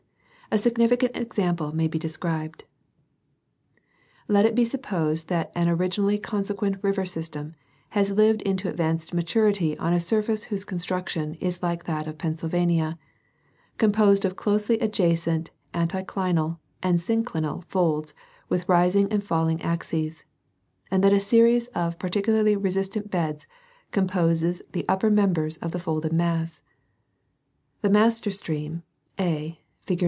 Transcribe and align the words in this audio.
A 0.53 0.57
significant 0.57 1.15
example 1.15 1.73
may 1.73 1.87
be 1.87 1.97
described. 1.97 2.65
Let 4.27 4.45
it 4.45 4.53
be 4.53 4.65
supposed 4.65 5.29
that 5.29 5.49
an 5.55 5.69
originally 5.69 6.17
consequent 6.17 6.75
river 6.81 7.05
system 7.05 7.55
has 7.91 8.11
lived 8.11 8.41
into 8.41 8.67
advanced 8.67 9.13
maturity 9.13 9.77
on 9.77 9.93
a 9.93 10.01
surface 10.01 10.43
whose 10.43 10.65
structure 10.77 11.35
is, 11.39 11.63
like 11.63 11.85
that 11.85 12.05
of 12.05 12.17
Pennsylvania, 12.17 12.99
composed 13.77 14.25
of 14.25 14.35
closely 14.35 14.77
adjacent 14.79 15.51
anticlinal 15.73 16.57
and 16.83 16.99
synclinal 16.99 17.63
folds 17.69 18.13
with 18.49 18.67
rising 18.67 19.09
and 19.09 19.23
falling 19.23 19.61
axes, 19.61 20.25
and 20.91 21.01
that 21.01 21.13
a 21.13 21.21
series 21.21 21.67
of 21.67 21.97
particularly 21.97 22.57
resistant 22.57 23.09
beds 23.09 23.47
composes 23.91 24.61
the 24.73 24.83
upper 24.89 25.09
members 25.09 25.55
of 25.59 25.71
the 25.71 25.79
folded 25.79 26.11
mass. 26.11 26.61
The 27.81 27.89
master 27.89 28.31
stream. 28.31 28.83
A, 29.17 29.57
fig. 29.87 29.99